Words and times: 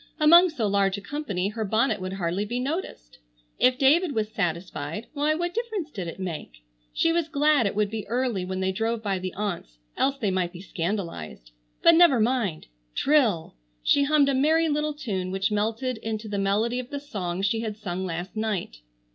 Among 0.19 0.49
so 0.49 0.65
large 0.65 0.97
a 0.97 1.01
company 1.01 1.49
her 1.49 1.63
bonnet 1.63 2.01
would 2.01 2.13
hardly 2.13 2.43
be 2.43 2.59
noticed. 2.59 3.19
If 3.59 3.77
David 3.77 4.13
was 4.15 4.29
satisfied 4.33 5.05
why 5.13 5.35
what 5.35 5.53
difference 5.53 5.91
did 5.91 6.07
it 6.07 6.19
make? 6.19 6.63
She 6.91 7.11
was 7.11 7.29
glad 7.29 7.67
it 7.67 7.75
would 7.75 7.91
be 7.91 8.07
early 8.07 8.43
when 8.43 8.61
they 8.61 8.71
drove 8.71 9.03
by 9.03 9.19
the 9.19 9.31
aunts, 9.35 9.77
else 9.95 10.17
they 10.17 10.31
might 10.31 10.53
be 10.53 10.61
scandalized. 10.63 11.51
But 11.83 11.93
never 11.93 12.19
mind! 12.19 12.65
Trill! 12.95 13.53
She 13.83 14.01
hummed 14.05 14.29
a 14.29 14.33
merry 14.33 14.67
little 14.69 14.95
tune 14.95 15.29
which 15.29 15.51
melted 15.51 15.99
into 15.99 16.27
the 16.27 16.39
melody 16.39 16.79
of 16.79 16.89
the 16.89 16.99
song 16.99 17.43
she 17.43 17.59
had 17.59 17.77
sung 17.77 18.03
last 18.03 18.35
night. 18.35 18.79